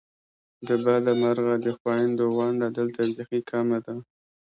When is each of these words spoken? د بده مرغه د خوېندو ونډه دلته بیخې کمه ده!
د 0.67 0.69
بده 0.83 1.13
مرغه 1.21 1.55
د 1.65 1.67
خوېندو 1.77 2.25
ونډه 2.37 2.67
دلته 2.77 3.01
بیخې 3.15 3.39
کمه 3.49 3.79
ده! 3.85 3.95